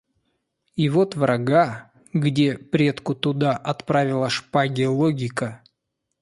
И 0.75 0.89
вот 0.89 1.13
врага, 1.15 1.91
где 2.11 2.57
предку 2.57 3.13
туда 3.13 3.55
отправила 3.55 4.31
шпаги 4.31 4.85
логика. 4.85 5.61